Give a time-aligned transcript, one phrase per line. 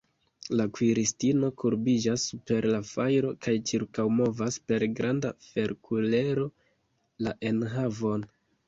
[0.59, 6.53] La kuiristino kurbiĝas super la fajro, kaj ĉirkaŭmovas per granda ferkulero
[7.29, 8.31] la enhavon.